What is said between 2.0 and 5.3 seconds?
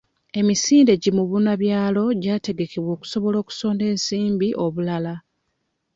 gyategekeddwa okusobola okusonda ensimbi obulala.